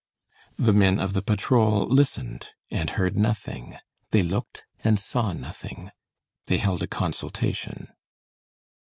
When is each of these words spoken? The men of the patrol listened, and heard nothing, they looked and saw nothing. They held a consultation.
The 0.57 0.73
men 0.73 0.99
of 0.99 1.13
the 1.13 1.21
patrol 1.21 1.85
listened, 1.85 2.49
and 2.71 2.89
heard 2.89 3.15
nothing, 3.15 3.77
they 4.09 4.23
looked 4.23 4.63
and 4.83 4.99
saw 4.99 5.31
nothing. 5.31 5.91
They 6.47 6.57
held 6.57 6.81
a 6.81 6.87
consultation. 6.87 7.87